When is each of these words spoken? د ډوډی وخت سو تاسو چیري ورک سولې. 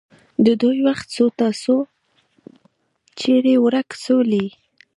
د 0.43 0.45
ډوډی 0.59 0.81
وخت 0.89 1.07
سو 1.15 1.25
تاسو 1.41 1.75
چیري 3.19 3.55
ورک 3.63 3.89
سولې. 4.03 4.45